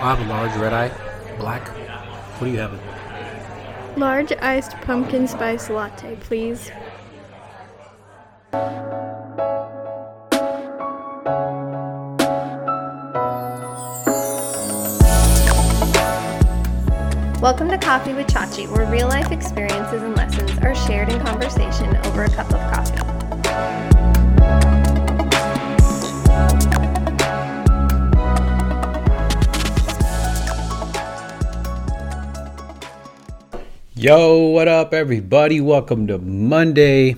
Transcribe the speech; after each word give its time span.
I'll 0.00 0.14
have 0.14 0.24
a 0.24 0.28
large 0.28 0.54
red 0.56 0.72
eye, 0.72 1.36
black. 1.38 1.66
What 2.38 2.46
do 2.46 2.52
you 2.52 2.58
have? 2.60 3.98
Large 3.98 4.30
iced 4.40 4.76
pumpkin 4.82 5.26
spice 5.26 5.68
latte, 5.68 6.14
please. 6.20 6.70
Welcome 17.42 17.68
to 17.70 17.78
Coffee 17.78 18.14
with 18.14 18.28
Chachi, 18.28 18.70
where 18.70 18.88
real 18.88 19.08
life 19.08 19.32
experiences 19.32 20.00
and 20.04 20.16
lessons 20.16 20.56
are 20.58 20.76
shared 20.76 21.08
in 21.08 21.18
conversation 21.26 21.96
over 22.06 22.22
a 22.22 22.30
cup 22.30 22.46
of 22.54 22.60
coffee. 22.72 22.77
Yo, 33.98 34.50
what 34.50 34.68
up, 34.68 34.94
everybody? 34.94 35.60
Welcome 35.60 36.06
to 36.06 36.18
Monday. 36.18 37.16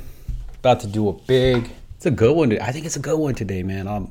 About 0.61 0.81
to 0.81 0.87
do 0.87 1.11
a 1.11 1.13
big. 1.13 1.71
It's 1.97 2.07
a 2.07 2.11
good 2.11 2.35
one. 2.35 2.59
I 2.59 2.73
think 2.73 2.87
it's 2.87 2.97
a 2.97 3.01
good 3.01 3.19
one 3.19 3.35
today, 3.35 3.63
man. 3.63 3.87
Um, 3.87 4.11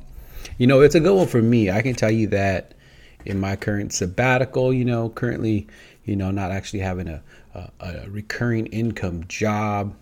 you 0.56 0.68
know, 0.68 0.80
it's 0.80 0.94
a 0.94 1.00
good 1.00 1.16
one 1.16 1.26
for 1.26 1.42
me. 1.42 1.68
I 1.68 1.82
can 1.82 1.96
tell 1.96 2.12
you 2.12 2.28
that 2.28 2.74
in 3.24 3.40
my 3.40 3.56
current 3.56 3.92
sabbatical, 3.92 4.72
you 4.72 4.84
know, 4.84 5.08
currently, 5.08 5.66
you 6.04 6.14
know, 6.14 6.30
not 6.30 6.52
actually 6.52 6.78
having 6.78 7.08
a 7.08 7.20
a, 7.56 7.70
a 7.80 8.08
recurring 8.08 8.66
income 8.66 9.24
job, 9.26 9.92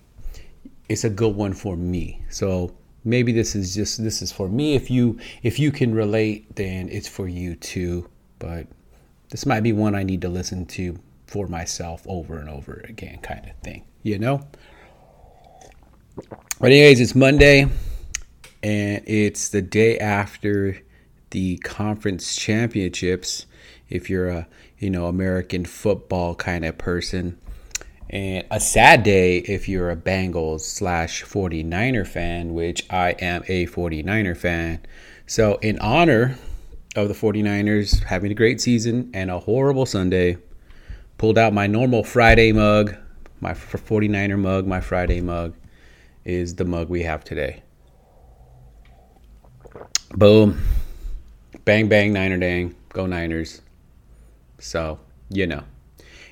it's 0.91 1.05
a 1.05 1.11
good 1.11 1.35
one 1.35 1.55
for 1.55 1.75
me. 1.75 2.23
So 2.29 2.75
maybe 3.03 3.33
this 3.33 3.55
is 3.55 3.75
just 3.75 4.05
this 4.05 4.21
is 4.21 4.31
for 4.31 4.47
me. 4.47 4.75
If 4.75 4.91
you 4.91 5.19
if 5.43 5.59
you 5.59 5.73
can 5.73 5.95
relate, 5.95 6.55
then 6.57 6.91
it's 6.91 7.09
for 7.09 7.29
you 7.29 7.55
too. 7.55 8.11
But 8.39 8.67
this 9.31 9.47
might 9.47 9.63
be 9.63 9.73
one 9.73 9.95
I 9.95 10.03
need 10.03 10.21
to 10.21 10.29
listen 10.29 10.67
to 10.67 10.99
for 11.29 11.47
myself 11.47 12.03
over 12.09 12.39
and 12.39 12.49
over 12.49 12.83
again, 12.89 13.19
kind 13.19 13.45
of 13.45 13.55
thing, 13.63 13.85
you 14.03 14.19
know? 14.19 14.41
But, 16.59 16.73
anyways, 16.73 17.01
it's 17.01 17.15
Monday 17.15 17.69
and 18.63 19.03
it's 19.07 19.51
the 19.51 19.63
day 19.63 19.99
after 19.99 20.79
the 21.31 21.59
conference 21.59 22.35
championships. 22.35 23.47
If 23.89 24.11
you're 24.11 24.29
a, 24.29 24.49
you 24.79 24.91
know, 24.91 25.07
American 25.07 25.65
football 25.65 26.35
kind 26.35 26.65
of 26.65 26.79
person, 26.79 27.39
and 28.11 28.47
a 28.51 28.59
sad 28.59 29.03
day 29.03 29.39
if 29.39 29.69
you're 29.69 29.91
a 29.91 29.97
Bengals 29.97 30.63
slash 30.63 31.25
49er 31.25 32.07
fan, 32.07 32.55
which 32.55 32.87
I 32.91 33.11
am 33.13 33.45
a 33.49 33.67
49er 33.67 34.37
fan. 34.37 34.81
So, 35.27 35.57
in 35.57 35.79
honor 35.79 36.39
of 36.97 37.09
the 37.09 37.15
49ers 37.15 38.05
having 38.05 38.33
a 38.33 38.35
great 38.35 38.61
season 38.63 39.11
and 39.13 39.31
a 39.31 39.39
horrible 39.39 39.85
Sunday, 39.85 40.39
pulled 41.19 41.37
out 41.37 41.53
my 41.53 41.67
normal 41.67 42.05
Friday 42.05 42.53
mug. 42.53 42.97
My 43.41 43.53
49er 43.53 44.39
mug, 44.39 44.67
my 44.67 44.81
Friday 44.81 45.21
mug 45.21 45.55
is 46.25 46.55
the 46.55 46.65
mug 46.65 46.89
we 46.89 47.03
have 47.03 47.25
today. 47.25 47.63
Boom. 50.15 50.61
Bang, 51.65 51.89
bang, 51.89 52.13
Niner 52.13 52.39
dang. 52.39 52.75
Go 52.91 53.07
Niners. 53.07 53.61
So, 54.59 54.99
you 55.29 55.47
know. 55.47 55.63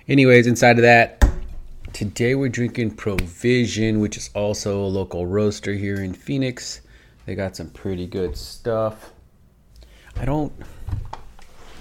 Anyways, 0.08 0.46
inside 0.46 0.78
of 0.78 0.82
that, 0.82 1.24
today 1.92 2.34
we're 2.34 2.48
drinking 2.48 2.92
Provision, 2.92 4.00
which 4.00 4.16
is 4.16 4.30
also 4.34 4.80
a 4.80 4.86
local 4.86 5.26
roaster 5.26 5.74
here 5.74 5.96
in 5.96 6.12
Phoenix. 6.12 6.80
They 7.26 7.34
got 7.34 7.56
some 7.56 7.70
pretty 7.70 8.06
good 8.06 8.36
stuff. 8.36 9.12
I 10.16 10.24
don't 10.24 10.52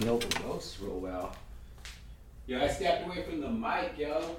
know 0.01 0.17
the 0.17 0.43
roast 0.43 0.79
real 0.81 0.99
well. 0.99 1.35
Yo, 2.47 2.61
I 2.61 2.67
stepped 2.67 3.07
away 3.07 3.23
from 3.23 3.41
the 3.41 3.49
mic, 3.49 3.97
yo. 3.97 4.35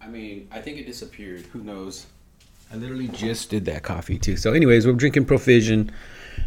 I 0.00 0.08
mean, 0.08 0.48
I 0.50 0.60
think 0.60 0.78
it 0.78 0.86
disappeared. 0.86 1.42
Who 1.52 1.62
knows? 1.62 2.06
I 2.72 2.76
literally 2.76 3.06
just 3.06 3.48
did 3.48 3.64
that 3.66 3.84
coffee 3.84 4.18
too. 4.18 4.36
So, 4.36 4.52
anyways, 4.52 4.88
we're 4.88 4.94
drinking 4.94 5.26
Provision. 5.26 5.92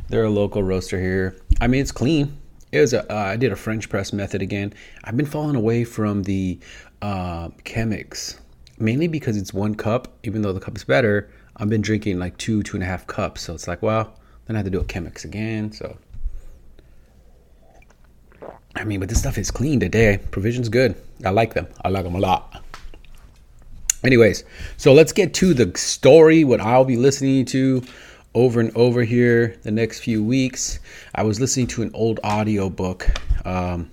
They're 0.09 0.25
a 0.25 0.29
local 0.29 0.61
roaster 0.61 0.99
here. 0.99 1.37
I 1.61 1.67
mean, 1.67 1.79
it's 1.79 1.93
clean. 1.93 2.37
It 2.73 2.81
was 2.81 2.91
a. 2.91 3.09
Uh, 3.09 3.15
I 3.15 3.37
did 3.37 3.53
a 3.53 3.55
French 3.55 3.87
press 3.87 4.11
method 4.11 4.41
again. 4.41 4.73
I've 5.05 5.15
been 5.15 5.25
falling 5.25 5.55
away 5.55 5.85
from 5.85 6.23
the 6.23 6.59
uh, 7.01 7.49
Chemex 7.63 8.37
mainly 8.79 9.07
because 9.07 9.37
it's 9.37 9.53
one 9.53 9.75
cup. 9.75 10.07
Even 10.23 10.41
though 10.41 10.53
the 10.53 10.59
cup 10.59 10.75
is 10.75 10.83
better, 10.83 11.29
I've 11.57 11.69
been 11.69 11.81
drinking 11.81 12.19
like 12.19 12.37
two, 12.37 12.63
two 12.63 12.77
and 12.77 12.83
a 12.83 12.87
half 12.87 13.07
cups. 13.07 13.41
So 13.41 13.53
it's 13.53 13.67
like, 13.67 13.81
well, 13.81 14.13
then 14.45 14.55
I 14.55 14.59
have 14.59 14.65
to 14.65 14.71
do 14.71 14.79
a 14.79 14.83
Chemex 14.83 15.23
again. 15.25 15.71
So, 15.71 15.97
I 18.75 18.83
mean, 18.83 18.99
but 18.99 19.09
this 19.09 19.19
stuff 19.19 19.37
is 19.37 19.51
clean 19.51 19.79
today. 19.79 20.19
Provision's 20.31 20.69
good. 20.69 20.95
I 21.23 21.29
like 21.29 21.53
them. 21.53 21.67
I 21.83 21.89
like 21.89 22.03
them 22.03 22.15
a 22.15 22.19
lot. 22.19 22.61
Anyways, 24.03 24.43
so 24.77 24.93
let's 24.93 25.11
get 25.11 25.33
to 25.35 25.53
the 25.53 25.75
story, 25.77 26.43
what 26.43 26.61
I'll 26.61 26.85
be 26.85 26.97
listening 26.97 27.45
to 27.45 27.81
over 28.35 28.59
and 28.59 28.75
over 28.75 29.03
here 29.03 29.57
the 29.63 29.71
next 29.71 30.01
few 30.01 30.23
weeks. 30.23 30.79
I 31.15 31.23
was 31.23 31.39
listening 31.39 31.67
to 31.67 31.81
an 31.81 31.91
old 31.93 32.19
audio 32.23 32.69
book 32.69 33.09
um, 33.45 33.89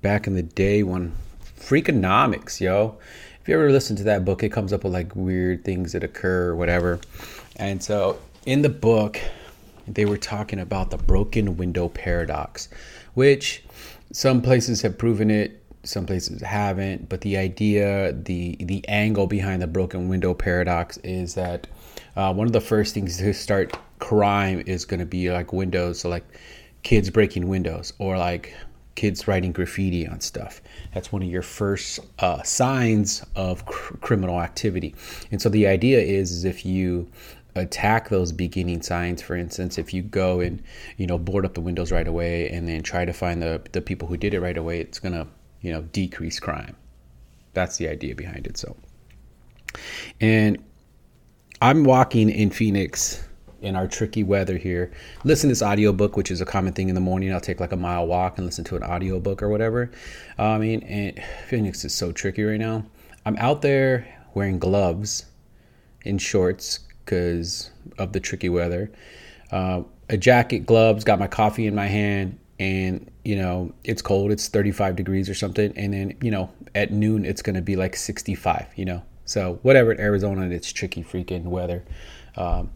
back 0.00 0.26
in 0.26 0.34
the 0.34 0.42
day 0.42 0.82
when 0.84 1.14
Freakonomics, 1.58 2.60
yo. 2.60 2.98
If 3.42 3.48
you 3.48 3.56
ever 3.56 3.72
listen 3.72 3.96
to 3.96 4.04
that 4.04 4.24
book, 4.24 4.44
it 4.44 4.50
comes 4.50 4.72
up 4.72 4.84
with 4.84 4.92
like 4.92 5.16
weird 5.16 5.64
things 5.64 5.90
that 5.92 6.04
occur 6.04 6.50
or 6.50 6.54
whatever. 6.54 7.00
And 7.56 7.82
so 7.82 8.20
in 8.46 8.62
the 8.62 8.68
book, 8.68 9.20
they 9.88 10.04
were 10.04 10.16
talking 10.16 10.60
about 10.60 10.92
the 10.92 10.96
broken 10.96 11.56
window 11.56 11.88
paradox, 11.88 12.68
which 13.14 13.64
some 14.12 14.42
places 14.42 14.80
have 14.82 14.96
proven 14.96 15.28
it, 15.28 15.60
some 15.82 16.06
places 16.06 16.40
haven't. 16.40 17.08
But 17.08 17.22
the 17.22 17.36
idea, 17.36 18.12
the 18.12 18.54
the 18.60 18.86
angle 18.86 19.26
behind 19.26 19.60
the 19.60 19.66
broken 19.66 20.08
window 20.08 20.34
paradox 20.34 20.98
is 20.98 21.34
that 21.34 21.66
uh, 22.14 22.32
one 22.32 22.46
of 22.46 22.52
the 22.52 22.60
first 22.60 22.94
things 22.94 23.16
to 23.16 23.34
start 23.34 23.76
crime 23.98 24.62
is 24.66 24.84
going 24.84 25.00
to 25.00 25.06
be 25.06 25.32
like 25.32 25.52
windows, 25.52 25.98
so 25.98 26.08
like 26.08 26.24
kids 26.84 27.10
breaking 27.10 27.48
windows 27.48 27.92
or 27.98 28.16
like 28.18 28.54
kids 28.94 29.26
writing 29.26 29.52
graffiti 29.52 30.06
on 30.06 30.20
stuff. 30.20 30.60
That's 30.92 31.12
one 31.12 31.22
of 31.22 31.28
your 31.28 31.42
first 31.42 32.00
uh, 32.18 32.42
signs 32.42 33.24
of 33.34 33.64
cr- 33.66 33.96
criminal 33.98 34.40
activity. 34.40 34.94
And 35.30 35.40
so 35.40 35.48
the 35.48 35.66
idea 35.66 36.00
is, 36.00 36.30
is 36.30 36.44
if 36.44 36.66
you 36.66 37.08
attack 37.54 38.08
those 38.08 38.32
beginning 38.32 38.80
signs 38.80 39.20
for 39.20 39.36
instance 39.36 39.76
if 39.76 39.92
you 39.92 40.02
go 40.02 40.40
and 40.40 40.62
you 40.96 41.06
know 41.06 41.18
board 41.18 41.44
up 41.44 41.52
the 41.52 41.60
windows 41.60 41.92
right 41.92 42.08
away 42.08 42.48
and 42.48 42.66
then 42.66 42.82
try 42.82 43.04
to 43.04 43.12
find 43.12 43.42
the, 43.42 43.60
the 43.72 43.82
people 43.82 44.08
who 44.08 44.16
did 44.16 44.32
it 44.32 44.40
right 44.40 44.56
away 44.56 44.80
it's 44.80 44.98
going 44.98 45.12
to 45.12 45.26
you 45.60 45.70
know 45.70 45.82
decrease 45.92 46.40
crime 46.40 46.74
that's 47.52 47.76
the 47.76 47.86
idea 47.86 48.14
behind 48.14 48.46
it 48.46 48.56
so 48.56 48.74
and 50.20 50.62
i'm 51.60 51.84
walking 51.84 52.30
in 52.30 52.48
phoenix 52.48 53.22
in 53.62 53.76
our 53.76 53.86
tricky 53.86 54.22
weather 54.22 54.58
here. 54.58 54.90
Listen 55.24 55.48
to 55.48 55.52
this 55.52 55.62
audiobook 55.62 56.16
which 56.16 56.30
is 56.30 56.40
a 56.40 56.44
common 56.44 56.72
thing 56.72 56.88
in 56.88 56.94
the 56.94 57.00
morning. 57.00 57.32
I'll 57.32 57.40
take 57.40 57.60
like 57.60 57.72
a 57.72 57.76
mile 57.76 58.06
walk 58.06 58.36
and 58.36 58.46
listen 58.46 58.64
to 58.64 58.76
an 58.76 58.82
audiobook 58.82 59.42
or 59.42 59.48
whatever. 59.48 59.90
I 60.38 60.58
mean 60.58 60.82
and 60.82 61.22
phoenix 61.48 61.84
is 61.84 61.94
so 61.94 62.12
tricky 62.12 62.42
right 62.42 62.60
now. 62.60 62.84
I'm 63.24 63.36
out 63.36 63.62
there 63.62 64.06
wearing 64.34 64.58
gloves 64.58 65.26
in 66.04 66.18
shorts 66.18 66.80
because 67.04 67.70
of 67.98 68.12
the 68.12 68.20
tricky 68.20 68.48
weather. 68.48 68.90
Uh, 69.50 69.82
a 70.08 70.16
jacket 70.16 70.66
gloves 70.66 71.04
got 71.04 71.18
my 71.18 71.28
coffee 71.28 71.66
in 71.66 71.74
my 71.74 71.86
hand 71.86 72.38
and 72.58 73.10
you 73.24 73.36
know 73.36 73.72
it's 73.84 74.02
cold. 74.02 74.32
It's 74.32 74.48
35 74.48 74.96
degrees 74.96 75.28
or 75.30 75.34
something 75.34 75.72
and 75.76 75.94
then 75.94 76.16
you 76.20 76.30
know 76.30 76.50
at 76.74 76.90
noon 76.90 77.24
it's 77.24 77.42
going 77.42 77.56
to 77.56 77.62
be 77.62 77.76
like 77.76 77.96
65 77.96 78.66
you 78.76 78.84
know? 78.84 79.02
So 79.24 79.60
whatever 79.62 79.92
in 79.92 80.00
arizona 80.00 80.46
it's 80.48 80.72
tricky 80.72 81.04
freaking 81.04 81.44
weather. 81.44 81.84
Um, 82.36 82.70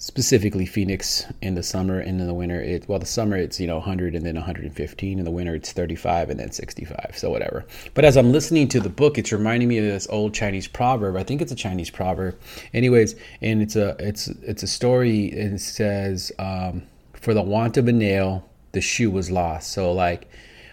specifically 0.00 0.64
Phoenix 0.64 1.24
in 1.42 1.56
the 1.56 1.62
summer 1.62 1.98
and 1.98 2.20
in 2.20 2.26
the 2.28 2.34
winter. 2.34 2.60
It 2.62 2.88
well, 2.88 3.00
the 3.00 3.06
summer 3.06 3.36
it's 3.36 3.60
you 3.60 3.66
know 3.66 3.76
100 3.76 4.14
and 4.14 4.24
then 4.24 4.36
115. 4.36 5.18
In 5.18 5.24
the 5.24 5.30
winter 5.30 5.56
it's 5.56 5.72
35 5.72 6.30
and 6.30 6.40
then 6.40 6.52
65. 6.52 7.14
So 7.16 7.30
whatever. 7.30 7.66
But 7.94 8.04
as 8.04 8.16
I'm 8.16 8.32
listening 8.32 8.68
to 8.68 8.80
the 8.80 8.88
book, 8.88 9.18
it's 9.18 9.32
reminding 9.32 9.68
me 9.68 9.78
of 9.78 9.84
this 9.84 10.06
old 10.08 10.32
Chinese 10.32 10.68
proverb. 10.68 11.16
I 11.16 11.24
think 11.24 11.42
it's 11.42 11.52
a 11.52 11.56
Chinese 11.56 11.90
proverb. 11.90 12.38
Anyways, 12.72 13.16
and 13.42 13.60
it's 13.60 13.76
a 13.76 13.96
it's 13.98 14.28
it's 14.28 14.62
a 14.62 14.68
story. 14.68 15.32
And 15.32 15.54
it 15.54 15.60
says, 15.60 16.32
um, 16.38 16.84
"For 17.14 17.34
the 17.34 17.42
want 17.42 17.76
of 17.76 17.88
a 17.88 17.92
nail, 17.92 18.48
the 18.72 18.80
shoe 18.80 19.10
was 19.10 19.30
lost." 19.30 19.72
So 19.72 19.92
like, 19.92 20.28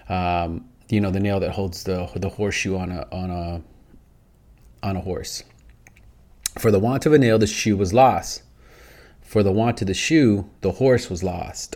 um, 0.07 0.69
you 0.89 1.01
know, 1.01 1.09
the 1.09 1.19
nail 1.19 1.39
that 1.39 1.51
holds 1.51 1.83
the 1.83 2.09
the 2.15 2.29
horseshoe 2.29 2.77
on 2.77 2.91
a 2.91 3.07
on 3.11 3.31
a 3.31 3.61
on 4.83 4.95
a 4.95 5.01
horse. 5.01 5.43
For 6.59 6.71
the 6.71 6.79
want 6.79 7.05
of 7.05 7.11
a 7.11 7.17
nail, 7.17 7.39
the 7.39 7.47
shoe 7.47 7.75
was 7.75 7.91
lost. 7.91 8.43
For 9.25 9.43
the 9.43 9.51
want 9.51 9.81
of 9.81 9.87
the 9.87 9.93
shoe, 9.93 10.49
the 10.61 10.73
horse 10.73 11.09
was 11.09 11.23
lost. 11.23 11.75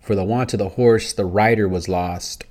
For 0.00 0.14
the 0.14 0.24
want 0.24 0.54
of 0.54 0.58
the 0.58 0.70
horse, 0.70 1.12
the 1.12 1.26
rider 1.26 1.68
was 1.68 1.88
lost. 1.88 2.44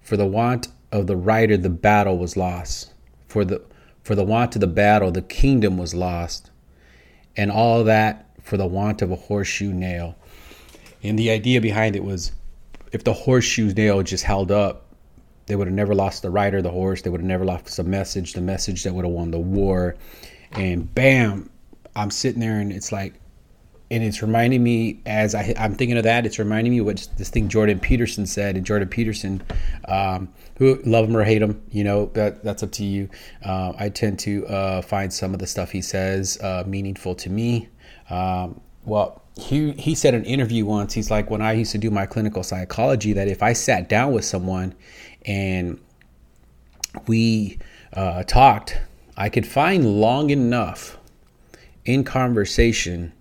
For 0.00 0.16
the 0.16 0.26
want 0.26 0.68
of 0.90 1.06
the 1.06 1.16
rider, 1.16 1.56
the 1.56 1.70
battle 1.70 2.18
was 2.18 2.36
lost. 2.36 2.92
For 3.28 3.44
the 3.44 3.62
For 4.02 4.16
the 4.16 4.24
want 4.24 4.56
of 4.56 4.60
the 4.60 4.66
battle, 4.66 5.12
the 5.12 5.22
kingdom 5.22 5.78
was 5.78 5.94
lost, 5.94 6.50
and 7.36 7.52
all 7.52 7.84
that 7.84 8.26
for 8.42 8.56
the 8.56 8.66
want 8.66 9.00
of 9.00 9.12
a 9.12 9.16
horseshoe 9.16 9.72
nail. 9.72 10.16
And 11.02 11.18
the 11.18 11.30
idea 11.30 11.60
behind 11.60 11.94
it 11.94 12.04
was 12.04 12.32
if 12.90 13.04
the 13.04 13.12
horseshoe 13.12 13.72
nail 13.72 14.02
just 14.02 14.24
held 14.24 14.50
up, 14.50 14.86
they 15.46 15.56
would 15.56 15.66
have 15.66 15.76
never 15.76 15.94
lost 15.94 16.22
the 16.22 16.30
rider, 16.30 16.62
the 16.62 16.70
horse. 16.70 17.02
They 17.02 17.10
would 17.10 17.20
have 17.20 17.28
never 17.28 17.44
lost 17.44 17.76
the 17.76 17.84
message, 17.84 18.32
the 18.32 18.40
message 18.40 18.82
that 18.84 18.94
would 18.94 19.04
have 19.04 19.14
won 19.14 19.30
the 19.30 19.38
war. 19.38 19.94
And 20.52 20.92
bam, 20.94 21.50
I'm 21.94 22.10
sitting 22.10 22.40
there 22.40 22.58
and 22.58 22.72
it's 22.72 22.90
like, 22.92 23.14
and 23.92 24.02
it's 24.02 24.22
reminding 24.22 24.62
me 24.62 25.02
as 25.04 25.34
I, 25.34 25.52
am 25.54 25.74
thinking 25.74 25.98
of 25.98 26.04
that, 26.04 26.24
it's 26.24 26.38
reminding 26.38 26.72
me 26.72 26.80
what 26.80 27.06
this 27.18 27.28
thing 27.28 27.48
Jordan 27.48 27.78
Peterson 27.78 28.24
said. 28.24 28.56
And 28.56 28.64
Jordan 28.64 28.88
Peterson, 28.88 29.42
um, 29.86 30.32
who 30.56 30.80
love 30.86 31.10
him 31.10 31.16
or 31.16 31.24
hate 31.24 31.42
him, 31.42 31.62
you 31.70 31.84
know, 31.84 32.06
that 32.14 32.42
that's 32.42 32.62
up 32.62 32.72
to 32.72 32.84
you. 32.84 33.10
Uh, 33.44 33.74
I 33.78 33.90
tend 33.90 34.18
to 34.20 34.46
uh, 34.46 34.80
find 34.80 35.12
some 35.12 35.34
of 35.34 35.40
the 35.40 35.46
stuff 35.46 35.70
he 35.70 35.82
says 35.82 36.38
uh, 36.40 36.64
meaningful 36.66 37.14
to 37.16 37.28
me. 37.28 37.68
Um, 38.08 38.62
well, 38.86 39.22
he 39.38 39.72
he 39.72 39.94
said 39.94 40.14
in 40.14 40.22
an 40.22 40.26
interview 40.26 40.64
once, 40.64 40.94
he's 40.94 41.10
like, 41.10 41.28
when 41.28 41.42
I 41.42 41.52
used 41.52 41.72
to 41.72 41.78
do 41.78 41.90
my 41.90 42.06
clinical 42.06 42.42
psychology, 42.42 43.12
that 43.12 43.28
if 43.28 43.42
I 43.42 43.52
sat 43.52 43.90
down 43.90 44.14
with 44.14 44.24
someone 44.24 44.74
and 45.26 45.78
we 47.06 47.58
uh, 47.92 48.22
talked, 48.22 48.80
I 49.18 49.28
could 49.28 49.46
find 49.46 50.00
long 50.00 50.30
enough 50.30 50.96
in 51.84 52.04
conversation 52.04 53.12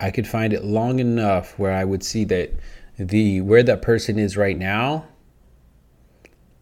I 0.00 0.10
could 0.10 0.26
find 0.26 0.52
it 0.52 0.64
long 0.64 0.98
enough 0.98 1.58
where 1.58 1.72
I 1.72 1.84
would 1.84 2.02
see 2.04 2.24
that 2.24 2.52
the 2.98 3.40
where 3.40 3.62
that 3.62 3.82
person 3.82 4.18
is 4.18 4.36
right 4.36 4.58
now 4.58 5.06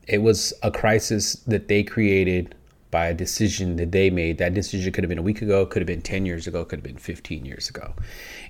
it 0.07 0.19
was 0.19 0.53
a 0.63 0.71
crisis 0.71 1.35
that 1.47 1.69
they 1.69 1.83
created 1.83 2.55
by 2.91 3.07
a 3.07 3.15
decision 3.15 3.77
that 3.77 3.93
they 3.93 4.11
made. 4.11 4.39
That 4.39 4.55
decision 4.55 4.93
could 4.93 5.03
have 5.03 5.09
been 5.09 5.19
a 5.19 5.23
week 5.23 5.43
ago, 5.43 5.67
could 5.67 5.81
have 5.83 5.87
been 5.87 6.03
10 6.03 6.27
years 6.27 6.47
ago, 6.47 6.65
could 6.65 6.79
have 6.79 6.85
been 6.85 6.97
15 6.97 7.45
years 7.45 7.69
ago. 7.69 7.95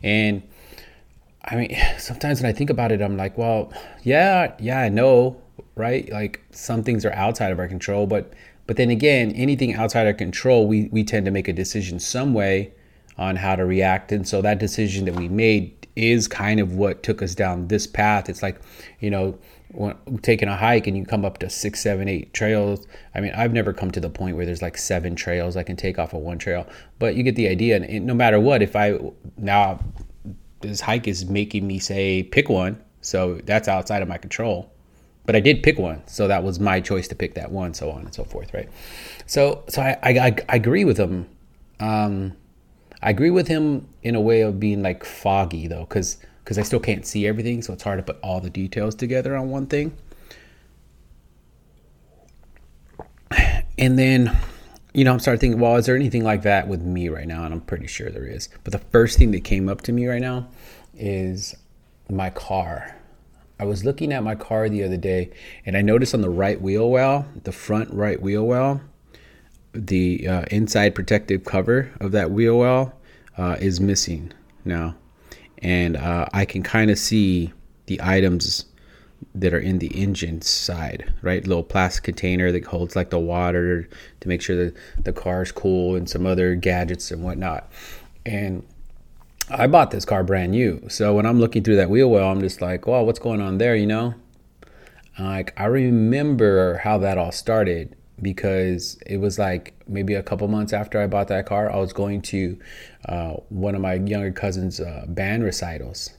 And 0.03 0.43
I 1.45 1.57
mean, 1.57 1.77
sometimes 1.99 2.43
when 2.43 2.51
I 2.51 2.53
think 2.53 2.71
about 2.71 2.93
it, 2.93 3.01
I'm 3.01 3.17
like, 3.17 3.39
well, 3.39 3.73
yeah, 4.03 4.55
yeah, 4.59 4.81
I 4.81 4.89
know, 4.89 5.41
right? 5.77 6.11
Like 6.11 6.45
some 6.51 6.83
things 6.83 7.05
are 7.05 7.13
outside 7.13 7.53
of 7.53 7.59
our 7.59 7.69
control, 7.69 8.07
but 8.07 8.33
but 8.67 8.77
then 8.79 8.89
again, 8.91 9.33
anything 9.33 9.75
outside 9.75 10.07
our 10.07 10.15
control, 10.15 10.67
we 10.67 10.89
we 10.91 11.05
tend 11.05 11.27
to 11.27 11.31
make 11.31 11.49
a 11.49 11.53
decision 11.53 12.01
some 12.01 12.35
way 12.35 12.73
on 13.19 13.37
how 13.37 13.57
to 13.57 13.65
react. 13.65 14.13
And 14.13 14.27
so 14.27 14.43
that 14.43 14.59
decision 14.59 15.05
that 15.07 15.15
we 15.15 15.29
made 15.29 15.87
is 15.97 16.27
kind 16.27 16.61
of 16.61 16.75
what 16.75 17.03
took 17.03 17.23
us 17.23 17.35
down 17.35 17.69
this 17.69 17.87
path. 17.87 18.29
It's 18.29 18.43
like, 18.43 18.61
you 19.01 19.11
know, 19.11 19.39
when 19.75 19.97
taking 20.23 20.49
a 20.49 20.57
hike 20.57 20.87
and 20.87 20.97
you 20.97 21.05
come 21.05 21.25
up 21.25 21.39
to 21.39 21.51
six, 21.51 21.81
seven, 21.81 22.09
eight 22.09 22.33
trails. 22.33 22.87
I 23.15 23.21
mean, 23.21 23.33
I've 23.37 23.53
never 23.53 23.73
come 23.73 23.91
to 23.93 24.01
the 24.01 24.11
point 24.11 24.37
where 24.37 24.47
there's 24.47 24.63
like 24.63 24.77
seven 24.77 25.17
trails 25.17 25.57
I 25.57 25.63
can 25.63 25.77
take 25.77 25.99
off 25.99 26.15
of 26.15 26.21
one 26.21 26.39
trail, 26.39 26.67
but 26.99 27.17
you 27.17 27.23
get 27.23 27.37
the 27.37 27.49
idea. 27.49 27.77
And 27.77 28.07
no 28.07 28.15
matter 28.15 28.39
what, 28.39 28.63
if 28.63 28.77
I 28.77 28.99
now 29.37 29.81
this 30.61 30.81
hike 30.81 31.09
is 31.09 31.27
making 31.27 31.67
me 31.67 31.79
say 31.79 32.23
pick 32.23 32.49
one, 32.49 32.81
so 33.01 33.41
that's 33.45 33.69
outside 33.69 34.03
of 34.03 34.09
my 34.09 34.19
control. 34.19 34.71
But 35.27 35.35
I 35.35 35.41
did 35.41 35.63
pick 35.63 35.79
one, 35.79 36.07
so 36.07 36.29
that 36.29 36.45
was 36.45 36.61
my 36.61 36.81
choice 36.81 37.09
to 37.09 37.15
pick 37.15 37.35
that 37.35 37.51
one, 37.51 37.75
so 37.75 37.91
on 37.91 38.03
and 38.03 38.15
so 38.15 38.25
forth, 38.25 38.53
right? 38.55 38.69
So, 39.27 39.65
so 39.69 39.83
I 39.83 39.99
I, 40.03 40.37
I 40.49 40.57
agree 40.57 40.85
with 40.85 40.99
them. 40.99 41.27
Um, 41.81 42.37
I 43.05 43.11
agree 43.11 43.31
with 43.31 43.49
him 43.49 43.87
in 44.03 44.15
a 44.15 44.21
way 44.21 44.41
of 44.41 44.59
being 44.59 44.83
like 44.83 45.05
foggy 45.05 45.69
though, 45.69 45.85
because 45.85 46.17
because 46.43 46.59
I 46.59 46.63
still 46.63 46.81
can't 46.81 47.07
see 47.07 47.27
everything, 47.27 47.63
so 47.63 47.73
it's 47.73 47.83
hard 47.83 47.99
to 47.99 48.03
put 48.03 48.19
all 48.23 48.41
the 48.41 48.51
details 48.51 48.95
together 48.95 49.37
on 49.37 49.51
one 49.51 49.67
thing. 49.67 49.97
And 53.79 53.99
then, 53.99 54.37
you 54.93 55.05
know, 55.05 55.13
I'm 55.13 55.21
starting 55.21 55.41
thinking, 55.41 55.61
well, 55.61 55.77
is 55.77 55.87
there 55.87 55.97
anything 55.97 56.23
like 56.23 56.43
that 56.43 56.69
with 56.69 56.83
me 56.83 57.09
right 57.09 57.27
now? 57.27 57.45
And 57.45 57.53
I'm 57.53 57.61
pretty 57.61 57.87
sure 57.87 58.09
there 58.09 58.27
is. 58.27 58.49
But 58.63 58.73
the 58.73 58.79
first 58.79 59.19
thing 59.19 59.33
that 59.33 59.43
came 59.43 59.69
up 59.69 59.81
to 59.83 59.93
me 59.93 60.07
right 60.07 60.21
now 60.21 60.49
is 60.95 61.57
my 62.09 62.31
car. 62.31 62.97
I 63.59 63.65
was 63.65 63.85
looking 63.85 64.13
at 64.13 64.23
my 64.23 64.35
car 64.35 64.69
the 64.69 64.85
other 64.85 64.97
day 64.97 65.31
and 65.67 65.77
I 65.77 65.83
noticed 65.83 66.15
on 66.15 66.21
the 66.21 66.31
right 66.31 66.61
wheel 66.61 66.91
well, 66.91 67.27
the 67.43 67.53
front 67.53 67.93
right 67.93 68.21
wheel 68.21 68.45
well, 68.45 68.81
the 69.75 70.27
uh, 70.29 70.45
inside 70.51 70.95
protective 70.95 71.45
cover 71.45 71.91
of 72.01 72.13
that 72.13 72.31
wheel 72.31 72.59
well 72.59 72.95
uh, 73.37 73.57
is 73.61 73.81
missing 73.81 74.33
now, 74.65 74.95
and 75.59 75.97
uh, 75.97 76.27
I 76.33 76.45
can 76.45 76.63
kind 76.63 76.91
of 76.91 76.99
see 76.99 77.53
the 77.87 78.01
items 78.03 78.67
that 79.35 79.53
are 79.53 79.59
in 79.59 79.79
the 79.79 79.89
engine 79.89 80.41
side, 80.43 81.13
right? 81.23 81.47
Little 81.47 81.65
plastic 81.65 82.05
container 82.05 82.53
that 82.53 82.65
holds 82.65 82.95
like 82.95 83.11
the 83.11 83.19
water 83.19 83.89
to 84.21 84.29
make 84.29 84.43
sure 84.43 84.57
that 84.57 84.77
the 85.03 85.13
car 85.13 85.43
is 85.43 85.53
cool 85.53 85.97
and 85.97 86.09
some 86.09 86.27
other 86.27 86.55
gadgets 86.55 87.11
and 87.11 87.23
whatnot. 87.23 87.71
And 88.25 88.65
I 89.51 89.67
bought 89.67 89.91
this 89.91 90.05
car 90.05 90.25
brand 90.25 90.53
new, 90.53 90.87
so 90.89 91.15
when 91.15 91.27
I'm 91.27 91.41
looking 91.41 91.63
through 91.63 91.77
that 91.77 91.91
wheel 91.91 92.11
well, 92.11 92.31
I'm 92.31 92.41
just 92.41 92.63
like, 92.63 92.87
"Well, 92.87 93.05
what's 93.05 93.19
going 93.19 93.41
on 93.41 93.59
there?" 93.59 93.77
You 93.77 93.87
know, 93.87 94.15
like 95.19 95.53
I 95.59 95.67
remember 95.67 96.79
how 96.79 96.99
that 96.99 97.19
all 97.19 97.33
started 97.33 97.95
because 98.23 98.99
it 99.07 99.19
was 99.19 99.39
like 99.39 99.75
maybe 99.89 100.15
a 100.15 100.23
couple 100.23 100.47
months 100.49 100.73
after 100.73 101.01
I 101.01 101.07
bought 101.07 101.29
that 101.29 101.47
car, 101.47 101.71
I 101.71 101.77
was 101.77 101.93
going 101.93 102.23
to 102.23 102.59
uh, 103.09 103.35
one 103.49 103.75
of 103.75 103.81
my 103.81 103.95
younger 103.95 104.33
cousin's 104.33 104.81
uh, 104.81 105.05
band 105.09 105.45
recitals, 105.45 106.11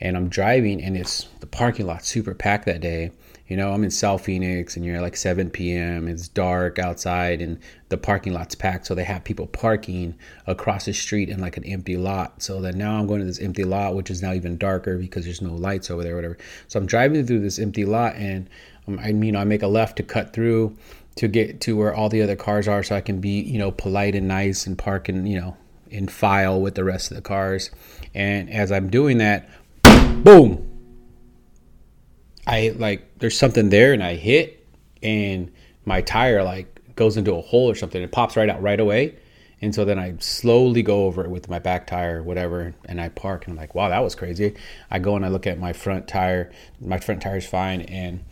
and 0.00 0.16
I'm 0.16 0.28
driving, 0.28 0.82
and 0.82 0.96
it's 0.96 1.28
the 1.40 1.46
parking 1.46 1.86
lot 1.86 2.04
super 2.04 2.34
packed 2.34 2.66
that 2.66 2.80
day. 2.80 3.12
You 3.46 3.58
know, 3.58 3.72
I'm 3.72 3.84
in 3.84 3.90
South 3.90 4.24
Phoenix, 4.24 4.74
and 4.74 4.86
you're 4.86 5.02
like 5.02 5.16
7 5.16 5.50
p.m. 5.50 6.08
It's 6.08 6.28
dark 6.28 6.78
outside, 6.78 7.42
and 7.42 7.58
the 7.90 7.98
parking 7.98 8.32
lot's 8.32 8.54
packed. 8.54 8.86
So 8.86 8.94
they 8.94 9.04
have 9.04 9.22
people 9.22 9.46
parking 9.46 10.14
across 10.46 10.86
the 10.86 10.94
street 10.94 11.28
in 11.28 11.40
like 11.40 11.58
an 11.58 11.64
empty 11.64 11.98
lot. 11.98 12.42
So 12.42 12.62
then 12.62 12.78
now 12.78 12.98
I'm 12.98 13.06
going 13.06 13.20
to 13.20 13.26
this 13.26 13.40
empty 13.40 13.64
lot, 13.64 13.94
which 13.94 14.10
is 14.10 14.22
now 14.22 14.32
even 14.32 14.56
darker 14.56 14.96
because 14.96 15.24
there's 15.24 15.42
no 15.42 15.54
lights 15.54 15.90
over 15.90 16.02
there, 16.02 16.16
whatever. 16.16 16.38
So 16.68 16.80
I'm 16.80 16.86
driving 16.86 17.26
through 17.26 17.40
this 17.40 17.58
empty 17.58 17.84
lot, 17.84 18.14
and 18.16 18.48
um, 18.88 18.98
I 18.98 19.12
mean, 19.12 19.36
I 19.36 19.44
make 19.44 19.62
a 19.62 19.68
left 19.68 19.96
to 19.98 20.02
cut 20.02 20.32
through 20.32 20.76
to 21.16 21.28
get 21.28 21.60
to 21.62 21.76
where 21.76 21.94
all 21.94 22.08
the 22.08 22.22
other 22.22 22.36
cars 22.36 22.66
are 22.66 22.82
so 22.82 22.96
I 22.96 23.00
can 23.00 23.20
be, 23.20 23.40
you 23.40 23.58
know, 23.58 23.70
polite 23.70 24.14
and 24.14 24.26
nice 24.26 24.66
and 24.66 24.76
park 24.76 25.08
and, 25.08 25.28
you 25.28 25.40
know, 25.40 25.56
in 25.90 26.08
file 26.08 26.60
with 26.60 26.74
the 26.74 26.84
rest 26.84 27.10
of 27.10 27.16
the 27.16 27.22
cars. 27.22 27.70
And 28.14 28.50
as 28.50 28.72
I'm 28.72 28.90
doing 28.90 29.18
that, 29.18 29.48
boom. 30.24 30.70
I 32.46 32.74
like 32.76 33.18
there's 33.18 33.38
something 33.38 33.70
there 33.70 33.92
and 33.92 34.02
I 34.02 34.16
hit 34.16 34.66
and 35.02 35.50
my 35.84 36.02
tire 36.02 36.42
like 36.42 36.80
goes 36.96 37.16
into 37.16 37.34
a 37.34 37.40
hole 37.40 37.70
or 37.70 37.74
something. 37.74 38.02
It 38.02 38.12
pops 38.12 38.36
right 38.36 38.48
out 38.48 38.60
right 38.60 38.80
away. 38.80 39.16
And 39.62 39.74
so 39.74 39.84
then 39.84 39.98
I 39.98 40.16
slowly 40.18 40.82
go 40.82 41.06
over 41.06 41.24
it 41.24 41.30
with 41.30 41.48
my 41.48 41.58
back 41.58 41.86
tire, 41.86 42.22
whatever, 42.22 42.74
and 42.84 43.00
I 43.00 43.08
park 43.08 43.46
and 43.46 43.52
I'm 43.52 43.56
like, 43.56 43.74
wow, 43.74 43.88
that 43.88 44.00
was 44.00 44.14
crazy. 44.14 44.54
I 44.90 44.98
go 44.98 45.16
and 45.16 45.24
I 45.24 45.28
look 45.28 45.46
at 45.46 45.58
my 45.58 45.72
front 45.72 46.06
tire. 46.06 46.52
My 46.80 46.98
front 46.98 47.22
tire's 47.22 47.46
fine 47.46 47.82
and 47.82 48.24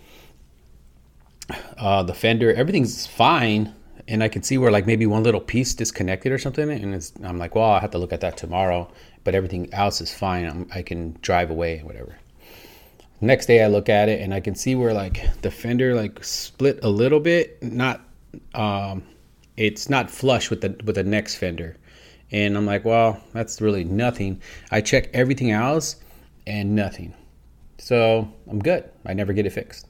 uh, 1.79 2.03
the 2.03 2.15
fender, 2.15 2.53
everything's 2.53 3.07
fine. 3.07 3.75
And 4.09 4.23
I 4.23 4.29
can 4.29 4.43
see 4.43 4.59
where 4.59 4.71
like 4.71 4.87
maybe 4.87 5.07
one 5.07 5.23
little 5.23 5.41
piece 5.41 5.75
disconnected 5.75 6.33
or 6.33 6.39
something. 6.39 6.71
And 6.71 7.11
I'm 7.25 7.39
like, 7.39 7.55
well, 7.55 7.71
I'll 7.71 7.81
have 7.81 7.93
to 7.93 7.99
look 7.99 8.13
at 8.13 8.21
that 8.21 8.37
tomorrow. 8.37 8.91
But 9.25 9.35
everything 9.35 9.73
else 9.73 10.01
is 10.01 10.13
fine. 10.13 10.45
I'm, 10.47 10.69
I 10.75 10.83
can 10.83 11.17
drive 11.23 11.51
away, 11.51 11.81
whatever. 11.85 12.17
Next 13.21 13.47
day 13.47 13.63
I 13.63 13.69
look 13.69 13.89
at 13.89 14.09
it 14.09 14.21
and 14.21 14.35
I 14.35 14.41
can 14.41 14.57
see 14.57 14.75
where 14.75 14.93
like 14.93 15.41
the 15.43 15.51
fender 15.51 15.95
like 15.95 16.25
split 16.25 16.81
a 16.83 16.89
little 16.89 17.21
bit. 17.21 17.63
Not, 17.63 18.01
um, 18.55 19.05
it's 19.57 19.89
not 19.89 20.11
flush 20.11 20.51
with 20.51 20.61
the 20.63 20.75
with 20.85 20.97
the 20.97 21.05
next 21.05 21.37
fender. 21.37 21.77
And 22.33 22.57
I'm 22.57 22.67
like, 22.67 22.85
well, 22.85 23.23
that's 23.33 23.61
really 23.61 23.85
nothing. 23.85 24.41
I 24.71 24.81
check 24.81 25.11
everything 25.13 25.51
else 25.51 25.97
and 26.47 26.75
nothing. 26.75 27.15
So 27.79 28.33
I'm 28.49 28.59
good. 28.59 28.89
I 29.05 29.13
never 29.13 29.33
get 29.33 29.45
it 29.45 29.51
fixed. 29.51 29.87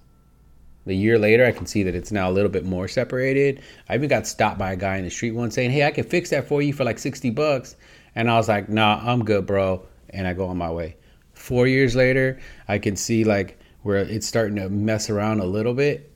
A 0.86 0.92
year 0.92 1.18
later, 1.18 1.46
I 1.46 1.52
can 1.52 1.66
see 1.66 1.84
that 1.84 1.94
it's 1.94 2.10
now 2.10 2.28
a 2.28 2.32
little 2.32 2.50
bit 2.50 2.64
more 2.64 2.88
separated. 2.88 3.62
I 3.88 3.94
even 3.94 4.08
got 4.08 4.26
stopped 4.26 4.58
by 4.58 4.72
a 4.72 4.76
guy 4.76 4.96
in 4.96 5.04
the 5.04 5.10
street 5.10 5.30
once 5.30 5.54
saying, 5.54 5.70
Hey, 5.70 5.84
I 5.84 5.92
can 5.92 6.04
fix 6.04 6.30
that 6.30 6.48
for 6.48 6.60
you 6.60 6.72
for 6.72 6.84
like 6.84 6.98
60 6.98 7.30
bucks. 7.30 7.76
And 8.14 8.28
I 8.28 8.36
was 8.36 8.48
like, 8.48 8.68
Nah, 8.68 9.00
I'm 9.02 9.24
good, 9.24 9.46
bro. 9.46 9.86
And 10.10 10.26
I 10.26 10.32
go 10.32 10.46
on 10.46 10.56
my 10.56 10.70
way. 10.70 10.96
Four 11.34 11.66
years 11.66 11.94
later, 11.94 12.40
I 12.66 12.78
can 12.78 12.96
see 12.96 13.24
like 13.24 13.58
where 13.82 13.98
it's 13.98 14.26
starting 14.26 14.56
to 14.56 14.68
mess 14.68 15.08
around 15.08 15.40
a 15.40 15.44
little 15.44 15.74
bit. 15.74 16.10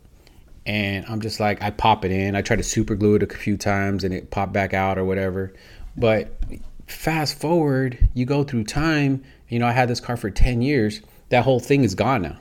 And 0.66 1.06
I'm 1.06 1.20
just 1.20 1.38
like, 1.38 1.62
I 1.62 1.70
pop 1.70 2.04
it 2.04 2.10
in. 2.10 2.34
I 2.34 2.42
try 2.42 2.56
to 2.56 2.62
super 2.62 2.96
glue 2.96 3.14
it 3.14 3.22
a 3.22 3.26
few 3.26 3.56
times 3.56 4.02
and 4.02 4.12
it 4.12 4.30
popped 4.32 4.52
back 4.52 4.74
out 4.74 4.98
or 4.98 5.04
whatever. 5.04 5.54
But 5.96 6.40
fast 6.88 7.38
forward, 7.38 8.08
you 8.14 8.26
go 8.26 8.42
through 8.42 8.64
time. 8.64 9.22
You 9.48 9.60
know, 9.60 9.66
I 9.66 9.72
had 9.72 9.88
this 9.88 10.00
car 10.00 10.16
for 10.16 10.28
10 10.28 10.60
years. 10.60 11.02
That 11.28 11.44
whole 11.44 11.60
thing 11.60 11.84
is 11.84 11.94
gone 11.94 12.22
now 12.22 12.38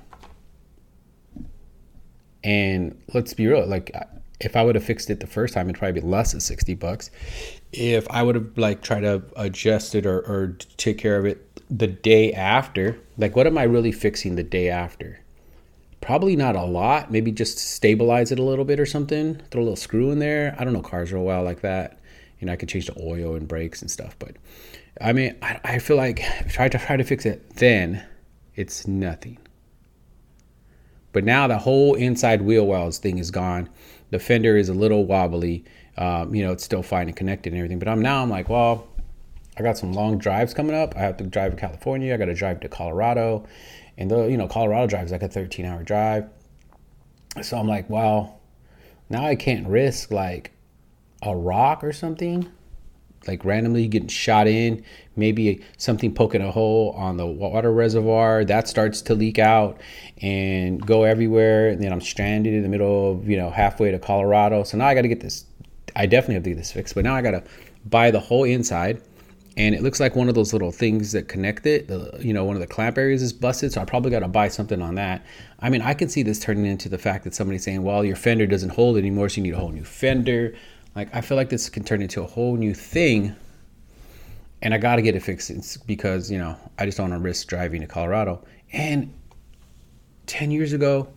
and 2.45 2.95
let's 3.11 3.33
be 3.33 3.47
real, 3.47 3.65
like 3.65 3.91
if 4.39 4.55
I 4.55 4.63
would 4.63 4.75
have 4.75 4.83
fixed 4.83 5.09
it 5.09 5.19
the 5.19 5.27
first 5.27 5.55
time, 5.55 5.67
it'd 5.67 5.79
probably 5.79 5.99
be 5.99 6.07
less 6.07 6.31
than 6.31 6.39
60 6.39 6.75
bucks. 6.75 7.09
If 7.73 8.07
I 8.11 8.21
would 8.21 8.35
have 8.35 8.55
like 8.55 8.83
tried 8.83 9.01
to 9.01 9.23
adjust 9.35 9.95
it 9.95 10.05
or, 10.05 10.19
or 10.19 10.55
take 10.77 10.99
care 10.99 11.17
of 11.17 11.25
it 11.25 11.59
the 11.75 11.87
day 11.87 12.31
after, 12.33 12.99
like 13.17 13.35
what 13.35 13.47
am 13.47 13.57
I 13.57 13.63
really 13.63 13.91
fixing 13.91 14.35
the 14.35 14.43
day 14.43 14.69
after? 14.69 15.19
Probably 16.01 16.35
not 16.35 16.55
a 16.55 16.63
lot. 16.63 17.11
Maybe 17.11 17.31
just 17.31 17.57
stabilize 17.57 18.31
it 18.31 18.37
a 18.37 18.43
little 18.43 18.63
bit 18.63 18.79
or 18.79 18.85
something. 18.85 19.41
Throw 19.49 19.61
a 19.61 19.63
little 19.63 19.75
screw 19.75 20.11
in 20.11 20.19
there. 20.19 20.55
I 20.59 20.63
don't 20.63 20.73
know 20.73 20.81
cars 20.81 21.11
real 21.11 21.23
well 21.23 21.43
like 21.43 21.61
that. 21.61 21.99
You 22.39 22.45
know, 22.45 22.53
I 22.53 22.57
could 22.57 22.69
change 22.69 22.85
the 22.85 23.01
oil 23.01 23.33
and 23.33 23.47
brakes 23.47 23.81
and 23.81 23.89
stuff. 23.89 24.15
But 24.19 24.35
I 25.01 25.13
mean, 25.13 25.35
I, 25.41 25.59
I 25.63 25.79
feel 25.79 25.97
like 25.97 26.19
if 26.19 26.45
I 26.45 26.49
try 26.49 26.69
to 26.69 26.77
try 26.77 26.97
to 26.97 27.03
fix 27.03 27.25
it, 27.25 27.55
then 27.55 28.05
it's 28.55 28.85
nothing. 28.87 29.39
But 31.15 31.23
now 31.23 31.47
the 31.47 31.57
whole 31.57 31.95
inside 31.95 32.41
wheel 32.41 32.67
wells 32.67 32.97
thing 32.97 33.19
is 33.19 33.31
gone. 33.31 33.69
The 34.09 34.19
fender 34.19 34.57
is 34.57 34.67
a 34.67 34.73
little 34.73 35.05
wobbly. 35.05 35.63
Um, 35.95 36.35
you 36.35 36.43
know, 36.43 36.51
it's 36.51 36.65
still 36.65 36.83
fine 36.83 37.07
and 37.07 37.15
connected 37.15 37.53
and 37.53 37.57
everything. 37.57 37.79
But 37.79 37.87
I'm 37.87 38.01
now 38.01 38.21
I'm 38.21 38.29
like, 38.29 38.49
well, 38.49 38.85
I 39.55 39.63
got 39.63 39.77
some 39.77 39.93
long 39.93 40.17
drives 40.17 40.53
coming 40.53 40.75
up. 40.75 40.93
I 40.97 40.99
have 40.99 41.15
to 41.15 41.23
drive 41.23 41.51
to 41.51 41.57
California. 41.57 42.13
I 42.13 42.17
got 42.17 42.25
to 42.25 42.33
drive 42.33 42.59
to 42.59 42.67
Colorado, 42.67 43.47
and 43.97 44.11
the 44.11 44.25
you 44.25 44.35
know 44.35 44.49
Colorado 44.49 44.87
drive 44.87 45.05
is 45.05 45.13
like 45.13 45.23
a 45.23 45.29
13 45.29 45.65
hour 45.65 45.83
drive. 45.83 46.27
So 47.41 47.57
I'm 47.57 47.67
like, 47.69 47.89
well, 47.89 48.41
now 49.09 49.25
I 49.25 49.35
can't 49.35 49.65
risk 49.69 50.11
like 50.11 50.51
a 51.21 51.33
rock 51.33 51.81
or 51.81 51.93
something, 51.93 52.51
like 53.27 53.45
randomly 53.45 53.87
getting 53.87 54.07
shot 54.07 54.47
in. 54.47 54.83
Maybe 55.15 55.63
something 55.77 56.13
poking 56.13 56.41
a 56.41 56.51
hole 56.51 56.93
on 56.97 57.17
the 57.17 57.25
water 57.25 57.71
reservoir 57.71 58.43
that 58.45 58.67
starts 58.67 59.01
to 59.03 59.15
leak 59.15 59.39
out 59.39 59.79
and 60.21 60.85
go 60.85 61.03
everywhere, 61.03 61.69
and 61.69 61.81
then 61.81 61.93
I'm 61.93 62.01
stranded 62.01 62.53
in 62.53 62.63
the 62.63 62.69
middle 62.69 63.11
of 63.11 63.29
you 63.29 63.37
know 63.37 63.49
halfway 63.49 63.91
to 63.91 63.99
Colorado. 63.99 64.63
So 64.63 64.77
now 64.77 64.87
I 64.87 64.95
got 64.95 65.03
to 65.03 65.07
get 65.07 65.21
this. 65.21 65.45
I 65.95 66.05
definitely 66.05 66.35
have 66.35 66.43
to 66.43 66.49
get 66.49 66.57
this 66.57 66.71
fixed, 66.71 66.95
but 66.95 67.03
now 67.03 67.15
I 67.15 67.21
got 67.21 67.31
to 67.31 67.43
buy 67.85 68.11
the 68.11 68.19
whole 68.19 68.43
inside 68.43 69.01
and 69.57 69.73
it 69.73 69.81
looks 69.81 69.99
like 69.99 70.15
one 70.15 70.27
of 70.27 70.35
those 70.35 70.51
little 70.51 70.71
things 70.71 71.13
that 71.13 71.27
connect 71.29 71.65
it. 71.65 71.87
The, 71.87 72.17
you 72.19 72.33
know, 72.33 72.43
one 72.43 72.55
of 72.55 72.59
the 72.59 72.67
clamp 72.67 72.97
areas 72.97 73.21
is 73.21 73.31
busted, 73.31 73.71
so 73.71 73.81
I 73.81 73.85
probably 73.85 74.11
got 74.11 74.19
to 74.19 74.27
buy 74.27 74.49
something 74.49 74.81
on 74.81 74.95
that. 74.95 75.25
I 75.59 75.69
mean, 75.69 75.81
I 75.81 75.93
can 75.93 76.09
see 76.09 76.23
this 76.23 76.39
turning 76.39 76.65
into 76.65 76.89
the 76.89 76.97
fact 76.97 77.23
that 77.23 77.33
somebody's 77.33 77.63
saying, 77.63 77.83
"Well, 77.83 78.03
your 78.03 78.17
fender 78.17 78.45
doesn't 78.45 78.71
hold 78.71 78.97
anymore, 78.97 79.29
so 79.29 79.37
you 79.37 79.43
need 79.43 79.53
a 79.53 79.57
whole 79.57 79.69
new 79.69 79.85
fender." 79.85 80.53
Like, 80.95 81.13
I 81.13 81.21
feel 81.21 81.35
like 81.35 81.49
this 81.49 81.69
can 81.69 81.83
turn 81.83 82.01
into 82.01 82.21
a 82.21 82.25
whole 82.25 82.55
new 82.55 82.73
thing, 82.73 83.35
and 84.61 84.73
I 84.73 84.77
got 84.77 84.95
to 84.95 85.01
get 85.01 85.15
it 85.15 85.21
fixed 85.21 85.85
because 85.85 86.31
you 86.31 86.37
know 86.37 86.57
I 86.79 86.85
just 86.85 86.97
don't 86.97 87.09
want 87.09 87.21
to 87.21 87.23
risk 87.23 87.47
driving 87.47 87.81
to 87.81 87.87
Colorado. 87.87 88.43
And 88.71 89.13
ten 90.25 90.51
years 90.51 90.73
ago, 90.73 91.09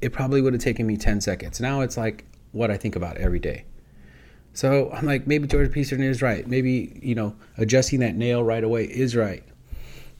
it 0.00 0.12
probably 0.12 0.42
would 0.42 0.52
have 0.52 0.62
taken 0.62 0.86
me 0.86 0.96
ten 0.96 1.20
seconds. 1.20 1.60
Now 1.60 1.82
it's 1.82 1.96
like 1.96 2.24
what 2.52 2.70
I 2.70 2.76
think 2.76 2.96
about 2.96 3.16
every 3.16 3.38
day. 3.38 3.64
So 4.52 4.90
I'm 4.92 5.06
like, 5.06 5.26
maybe 5.26 5.46
Jordan 5.46 5.72
Peterson 5.72 6.02
is 6.02 6.22
right. 6.22 6.46
Maybe, 6.46 6.98
you 7.00 7.14
know, 7.14 7.36
adjusting 7.56 8.00
that 8.00 8.16
nail 8.16 8.42
right 8.42 8.64
away 8.64 8.84
is 8.84 9.14
right. 9.14 9.44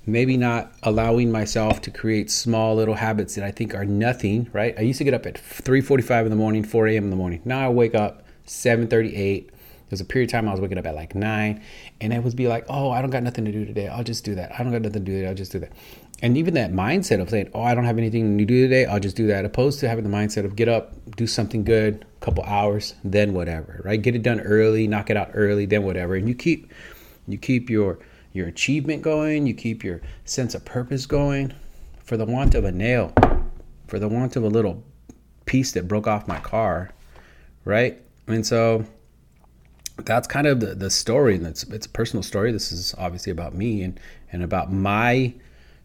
Maybe 0.07 0.37
not 0.37 0.73
allowing 0.85 1.33
myself 1.33 1.83
to 1.83 1.91
create 1.91 2.31
small 2.31 2.77
little 2.77 2.95
habits 2.95 3.35
that 3.35 3.45
I 3.45 3.51
think 3.51 3.75
are 3.75 3.85
nothing, 3.85 4.49
right? 4.53 4.75
I 4.79 4.83
used 4.83 4.99
to 4.99 5.05
get 5.05 5.15
up 5.15 5.27
at 5.27 5.35
3.45 5.35 6.25
in 6.25 6.31
the 6.31 6.37
morning, 6.37 6.63
4 6.63 6.87
a.m. 6.89 7.05
in 7.05 7.11
the 7.11 7.17
morning. 7.17 7.43
Now 7.45 7.67
I 7.67 7.69
wake 7.69 7.95
up 7.95 8.23
7.38. 8.51 9.49
There's 9.89 10.01
a 10.01 10.05
period 10.05 10.29
of 10.29 10.33
time 10.33 10.49
I 10.49 10.53
was 10.53 10.61
waking 10.61 10.79
up 10.79 10.87
at 10.87 10.95
like 10.95 11.15
9. 11.15 11.63
And 12.01 12.13
I 12.13 12.19
would 12.19 12.37
be 12.37 12.49
like, 12.49 12.67
oh, 12.69 12.91
I 12.91 13.01
don't 13.01 13.11
got 13.11 13.23
nothing 13.23 13.45
to 13.45 13.53
do 13.53 13.65
today. 13.65 13.89
I'll 13.89 14.05
just 14.05 14.25
do 14.25 14.35
that. 14.35 14.53
I 14.53 14.63
don't 14.63 14.73
got 14.73 14.83
nothing 14.83 15.05
to 15.05 15.11
do 15.11 15.17
today. 15.17 15.29
I'll 15.29 15.35
just 15.35 15.53
do 15.53 15.61
that. 15.61 15.73
And 16.23 16.37
even 16.37 16.55
that 16.55 16.73
mindset 16.73 17.21
of 17.21 17.31
saying, 17.31 17.51
oh, 17.55 17.63
I 17.63 17.75
don't 17.75 17.85
have 17.85 17.97
anything 17.97 18.37
to 18.37 18.45
do 18.45 18.63
today. 18.63 18.85
I'll 18.87 19.01
just 19.01 19.17
do 19.17 19.29
that. 19.29 19.45
Opposed 19.45 19.81
to 19.81 19.89
having 19.89 20.05
the 20.05 20.11
mindset 20.11 20.45
of 20.45 20.55
get 20.55 20.69
up, 20.69 20.95
do 21.17 21.27
something 21.27 21.65
good, 21.65 22.05
couple 22.21 22.45
hours, 22.45 22.95
then 23.05 23.33
whatever, 23.33 23.81
right? 23.85 24.01
Get 24.01 24.15
it 24.15 24.23
done 24.23 24.41
early, 24.41 24.87
knock 24.87 25.11
it 25.11 25.17
out 25.17 25.31
early, 25.33 25.65
then 25.65 25.85
whatever. 25.85 26.15
And 26.17 26.29
you 26.29 26.35
keep 26.35 26.73
you 27.27 27.39
keep 27.39 27.71
your 27.71 27.99
your 28.33 28.49
achievement 28.49 29.03
going, 29.03 29.47
you 29.47 29.55
keep 29.55 29.83
your 29.83 30.01
sense 30.25 30.55
of 30.55 30.65
purpose 30.65 31.07
going 31.07 31.55
for 32.05 32.17
the 32.17 32.27
want 32.27 32.55
of 32.55 32.65
a 32.65 32.73
nail, 32.73 33.13
for 33.87 33.99
the 33.99 34.09
want 34.09 34.37
of 34.37 34.45
a 34.45 34.49
little 34.49 34.85
piece 35.47 35.73
that 35.73 35.89
broke 35.89 36.07
off 36.07 36.29
my 36.29 36.39
car, 36.41 36.91
right? 37.65 38.01
And 38.33 38.47
so 38.47 38.85
that's 40.05 40.27
kind 40.27 40.47
of 40.47 40.61
the, 40.61 40.75
the 40.75 40.91
story 40.91 41.35
and 41.37 41.47
it's 41.47 41.65
it's 41.65 41.87
a 41.87 41.91
personal 41.91 42.23
story. 42.23 42.53
This 42.53 42.73
is 42.73 42.95
obviously 42.99 43.33
about 43.33 43.55
me 43.55 43.83
and 43.83 44.01
and 44.33 44.43
about 44.43 44.73
my 44.73 45.35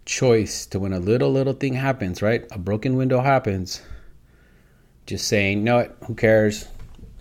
choice 0.05 0.65
to 0.67 0.79
when 0.79 0.93
a 0.93 0.99
little 0.99 1.31
little 1.31 1.53
thing 1.53 1.73
happens, 1.73 2.21
right? 2.21 2.45
A 2.51 2.57
broken 2.57 2.95
window 2.95 3.21
happens 3.21 3.81
just 5.05 5.27
saying, 5.27 5.63
no, 5.63 5.89
who 6.05 6.15
cares? 6.15 6.65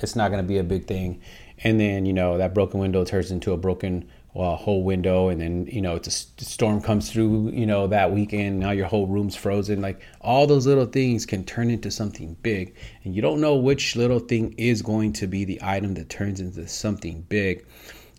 It's 0.01 0.17
not 0.17 0.31
going 0.31 0.43
to 0.43 0.49
be 0.49 0.59
a 0.59 0.65
big 0.65 0.87
thing. 0.87 1.21
And 1.63 1.79
then, 1.79 2.07
you 2.07 2.13
know, 2.13 2.39
that 2.39 2.55
broken 2.55 2.81
window 2.81 3.05
turns 3.05 3.31
into 3.31 3.53
a 3.53 3.57
broken 3.57 4.09
well, 4.35 4.57
whole 4.57 4.83
window. 4.83 5.29
And 5.29 5.41
then, 5.41 5.67
you 5.67 5.81
know, 5.81 5.95
it's 5.95 6.09
a 6.09 6.45
storm 6.45 6.83
comes 6.83 7.11
through, 7.11 7.51
you 7.51 7.67
know, 7.67 7.87
that 7.87 8.13
weekend. 8.13 8.59
Now 8.59 8.73
your 8.73 8.87
whole 8.87 9.07
room's 9.07 9.37
frozen. 9.37 9.81
Like 9.81 10.03
all 10.21 10.47
those 10.47 10.67
little 10.67 10.87
things 10.87 11.25
can 11.25 11.45
turn 11.45 11.71
into 11.71 11.91
something 11.91 12.37
big. 12.43 12.75
And 13.05 13.15
you 13.15 13.23
don't 13.23 13.41
know 13.41 13.55
which 13.55 13.95
little 13.95 14.19
thing 14.19 14.55
is 14.59 14.83
going 14.83 15.13
to 15.15 15.29
be 15.29 15.45
the 15.45 15.61
item 15.63 15.95
that 15.95 16.09
turns 16.09 16.41
into 16.41 16.67
something 16.67 17.23
big. 17.29 17.65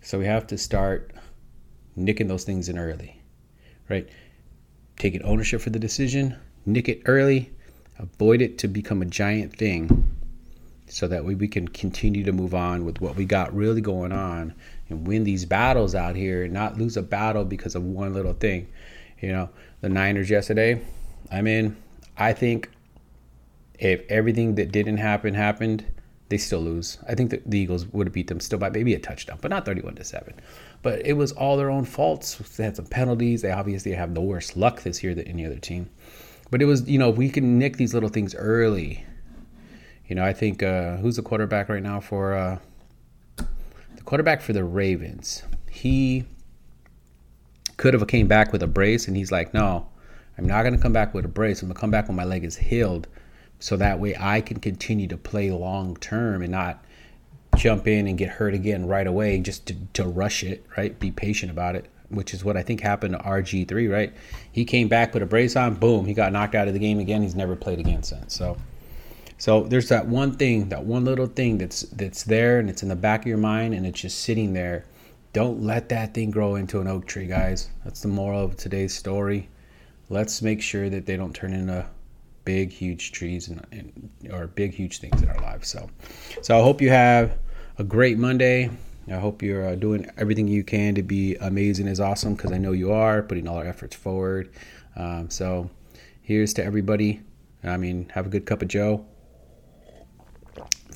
So 0.02 0.18
we 0.18 0.24
have 0.24 0.46
to 0.48 0.58
start 0.58 1.12
nicking 1.96 2.28
those 2.28 2.44
things 2.44 2.68
in 2.70 2.78
early, 2.78 3.22
right? 3.90 4.08
Taking 4.98 5.22
ownership 5.22 5.60
for 5.60 5.70
the 5.70 5.78
decision, 5.78 6.36
nick 6.64 6.88
it 6.88 7.02
early, 7.04 7.50
avoid 7.98 8.40
it 8.40 8.58
to 8.58 8.68
become 8.68 9.02
a 9.02 9.06
giant 9.06 9.54
thing 9.54 10.16
so 10.88 11.08
that 11.08 11.24
way 11.24 11.34
we 11.34 11.48
can 11.48 11.66
continue 11.68 12.24
to 12.24 12.32
move 12.32 12.54
on 12.54 12.84
with 12.84 13.00
what 13.00 13.16
we 13.16 13.24
got 13.24 13.54
really 13.54 13.80
going 13.80 14.12
on 14.12 14.54
and 14.88 15.06
win 15.06 15.24
these 15.24 15.44
battles 15.44 15.94
out 15.94 16.16
here 16.16 16.44
and 16.44 16.52
not 16.52 16.78
lose 16.78 16.96
a 16.96 17.02
battle 17.02 17.44
because 17.44 17.74
of 17.74 17.82
one 17.82 18.14
little 18.14 18.34
thing. 18.34 18.68
You 19.20 19.32
know, 19.32 19.48
the 19.80 19.88
Niners 19.88 20.30
yesterday, 20.30 20.80
I 21.30 21.42
mean, 21.42 21.76
I 22.16 22.32
think 22.32 22.70
if 23.78 24.02
everything 24.08 24.54
that 24.56 24.72
didn't 24.72 24.98
happen 24.98 25.34
happened, 25.34 25.84
they 26.28 26.38
still 26.38 26.60
lose. 26.60 26.98
I 27.08 27.14
think 27.14 27.30
the 27.30 27.58
Eagles 27.58 27.86
would 27.86 28.08
have 28.08 28.14
beat 28.14 28.26
them 28.26 28.40
still 28.40 28.58
by 28.58 28.70
maybe 28.70 28.94
a 28.94 28.98
touchdown, 28.98 29.38
but 29.40 29.50
not 29.50 29.64
31 29.64 29.94
to 29.96 30.04
7. 30.04 30.34
But 30.82 31.04
it 31.06 31.12
was 31.12 31.32
all 31.32 31.56
their 31.56 31.70
own 31.70 31.84
faults. 31.84 32.36
They 32.56 32.64
had 32.64 32.76
some 32.76 32.86
penalties. 32.86 33.42
They 33.42 33.52
obviously 33.52 33.92
have 33.92 34.14
the 34.14 34.20
worst 34.20 34.56
luck 34.56 34.82
this 34.82 35.04
year 35.04 35.14
than 35.14 35.28
any 35.28 35.46
other 35.46 35.58
team. 35.58 35.88
But 36.50 36.62
it 36.62 36.64
was, 36.64 36.88
you 36.88 36.98
know, 36.98 37.10
if 37.10 37.16
we 37.16 37.28
can 37.28 37.58
nick 37.58 37.76
these 37.76 37.94
little 37.94 38.08
things 38.08 38.34
early. 38.34 39.04
You 40.06 40.16
know, 40.16 40.24
I 40.24 40.32
think 40.32 40.62
uh, 40.62 40.96
who's 40.96 41.16
the 41.16 41.22
quarterback 41.22 41.68
right 41.68 41.82
now 41.82 42.00
for 42.00 42.34
uh, 42.34 42.58
quarterback 44.06 44.40
for 44.40 44.52
the 44.52 44.64
Ravens? 44.64 45.42
He 45.70 46.24
could 47.76 47.92
have 47.92 48.06
came 48.08 48.26
back 48.26 48.52
with 48.52 48.62
a 48.62 48.66
brace, 48.66 49.06
and 49.06 49.16
he's 49.16 49.30
like, 49.30 49.52
no, 49.52 49.88
I'm 50.38 50.46
not 50.46 50.62
going 50.62 50.74
to 50.74 50.80
come 50.80 50.94
back 50.94 51.12
with 51.12 51.26
a 51.26 51.28
brace. 51.28 51.60
I'm 51.60 51.68
going 51.68 51.74
to 51.74 51.80
come 51.80 51.90
back 51.90 52.08
when 52.08 52.16
my 52.16 52.24
leg 52.24 52.44
is 52.44 52.56
healed, 52.56 53.06
so 53.58 53.76
that 53.76 54.00
way 54.00 54.16
I 54.18 54.40
can 54.40 54.60
continue 54.60 55.06
to 55.08 55.18
play 55.18 55.50
long 55.50 55.96
term 55.96 56.40
and 56.40 56.50
not 56.50 56.82
jump 57.56 57.86
in 57.86 58.06
and 58.06 58.16
get 58.16 58.30
hurt 58.30 58.54
again 58.54 58.86
right 58.86 59.06
away 59.06 59.38
just 59.40 59.66
to, 59.66 59.74
to 59.92 60.04
rush 60.04 60.42
it, 60.42 60.64
right? 60.76 60.98
Be 60.98 61.10
patient 61.10 61.52
about 61.52 61.76
it 61.76 61.90
which 62.08 62.32
is 62.32 62.44
what 62.44 62.56
I 62.56 62.62
think 62.62 62.80
happened 62.80 63.14
to 63.14 63.20
RG3, 63.20 63.90
right? 63.90 64.12
He 64.52 64.64
came 64.64 64.88
back, 64.88 65.12
put 65.12 65.22
a 65.22 65.26
brace 65.26 65.56
on, 65.56 65.74
boom, 65.74 66.06
he 66.06 66.14
got 66.14 66.32
knocked 66.32 66.54
out 66.54 66.68
of 66.68 66.74
the 66.74 66.80
game 66.80 66.98
again. 66.98 67.22
He's 67.22 67.34
never 67.34 67.56
played 67.56 67.78
again 67.78 68.02
since. 68.02 68.34
So, 68.34 68.56
so 69.38 69.62
there's 69.62 69.88
that 69.90 70.06
one 70.06 70.32
thing, 70.32 70.68
that 70.70 70.84
one 70.84 71.04
little 71.04 71.26
thing 71.26 71.58
that's 71.58 71.82
that's 71.82 72.24
there 72.24 72.58
and 72.58 72.70
it's 72.70 72.82
in 72.82 72.88
the 72.88 72.96
back 72.96 73.20
of 73.20 73.26
your 73.26 73.38
mind 73.38 73.74
and 73.74 73.86
it's 73.86 74.00
just 74.00 74.20
sitting 74.20 74.52
there. 74.52 74.84
Don't 75.32 75.62
let 75.62 75.90
that 75.90 76.14
thing 76.14 76.30
grow 76.30 76.54
into 76.54 76.80
an 76.80 76.88
oak 76.88 77.06
tree, 77.06 77.26
guys. 77.26 77.68
That's 77.84 78.00
the 78.00 78.08
moral 78.08 78.42
of 78.42 78.56
today's 78.56 78.94
story. 78.94 79.50
Let's 80.08 80.40
make 80.40 80.62
sure 80.62 80.88
that 80.88 81.04
they 81.04 81.16
don't 81.16 81.34
turn 81.34 81.52
into 81.52 81.84
big, 82.46 82.72
huge 82.72 83.12
trees 83.12 83.48
and, 83.48 83.66
and 83.72 84.10
or 84.32 84.46
big, 84.46 84.72
huge 84.72 84.98
things 85.00 85.20
in 85.20 85.28
our 85.28 85.40
lives. 85.40 85.68
So, 85.68 85.90
so 86.40 86.58
I 86.58 86.62
hope 86.62 86.80
you 86.80 86.88
have 86.88 87.36
a 87.78 87.84
great 87.84 88.16
Monday. 88.16 88.70
I 89.08 89.16
hope 89.16 89.42
you're 89.42 89.68
uh, 89.68 89.74
doing 89.74 90.10
everything 90.16 90.48
you 90.48 90.64
can 90.64 90.94
to 90.94 91.02
be 91.02 91.36
amazing 91.36 91.86
as 91.86 92.00
awesome 92.00 92.34
because 92.34 92.52
I 92.52 92.58
know 92.58 92.72
you 92.72 92.92
are 92.92 93.22
putting 93.22 93.46
all 93.46 93.58
our 93.58 93.66
efforts 93.66 93.94
forward. 93.94 94.50
Um, 94.96 95.28
so 95.28 95.68
here's 96.22 96.54
to 96.54 96.64
everybody. 96.64 97.20
I 97.62 97.76
mean, 97.76 98.08
have 98.14 98.26
a 98.26 98.30
good 98.30 98.46
cup 98.46 98.62
of 98.62 98.68
Joe. 98.68 99.04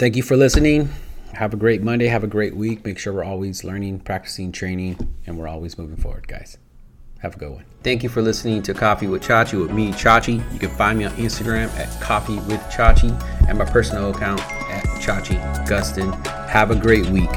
Thank 0.01 0.17
you 0.17 0.23
for 0.23 0.35
listening. 0.35 0.89
Have 1.35 1.53
a 1.53 1.59
great 1.59 1.83
Monday. 1.83 2.07
Have 2.07 2.25
a 2.25 2.27
great 2.27 2.57
week. 2.57 2.87
Make 2.87 2.99
sure 2.99 3.13
we're 3.13 3.23
always 3.23 3.65
learning, 3.65 4.01
practicing, 4.01 4.51
training, 4.51 4.97
and 5.27 5.37
we're 5.37 5.47
always 5.47 5.77
moving 5.77 5.99
forward, 5.99 6.27
guys. 6.27 6.57
Have 7.19 7.37
a 7.37 7.39
good 7.39 7.51
one. 7.51 7.67
Thank 7.83 8.03
you 8.03 8.09
for 8.09 8.23
listening 8.23 8.63
to 8.63 8.73
Coffee 8.73 9.09
with 9.09 9.23
Chachi 9.23 9.61
with 9.61 9.73
me, 9.73 9.93
Chachi. 9.93 10.43
You 10.55 10.59
can 10.59 10.71
find 10.71 10.99
me 10.99 11.05
on 11.05 11.13
Instagram 11.17 11.69
at 11.77 12.01
Coffee 12.01 12.37
with 12.37 12.63
Chachi 12.73 13.13
and 13.47 13.59
my 13.59 13.67
personal 13.67 14.11
account 14.11 14.41
at 14.71 14.85
Chachi 15.03 15.39
Gustin. 15.69 16.15
Have 16.49 16.71
a 16.71 16.77
great 16.77 17.05
week. 17.11 17.29